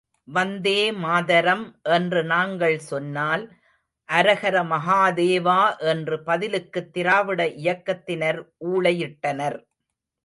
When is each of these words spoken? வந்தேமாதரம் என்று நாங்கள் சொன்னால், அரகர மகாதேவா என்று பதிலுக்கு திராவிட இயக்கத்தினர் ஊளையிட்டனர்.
வந்தேமாதரம் 0.27 1.65
என்று 1.89 2.21
நாங்கள் 2.23 2.77
சொன்னால், 2.85 3.43
அரகர 4.09 4.57
மகாதேவா 4.71 5.59
என்று 5.91 6.17
பதிலுக்கு 6.23 6.81
திராவிட 6.91 7.41
இயக்கத்தினர் 7.57 8.41
ஊளையிட்டனர். 8.71 9.59